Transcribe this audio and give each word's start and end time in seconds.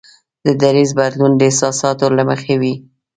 د 0.45 0.47
دریځ 0.61 0.89
بدلول 0.97 1.33
د 1.37 1.41
احساساتو 1.49 2.05
له 2.17 2.23
مخې 2.29 2.55
وي. 2.61 2.73